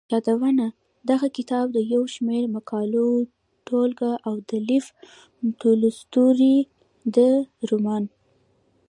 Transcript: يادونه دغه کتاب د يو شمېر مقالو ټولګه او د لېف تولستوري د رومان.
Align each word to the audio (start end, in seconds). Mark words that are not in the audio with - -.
يادونه 0.13 0.65
دغه 1.09 1.27
کتاب 1.37 1.65
د 1.73 1.77
يو 1.93 2.01
شمېر 2.13 2.43
مقالو 2.55 3.07
ټولګه 3.67 4.11
او 4.27 4.33
د 4.49 4.51
لېف 4.67 4.85
تولستوري 5.61 6.57
د 7.15 7.17
رومان. 7.69 8.03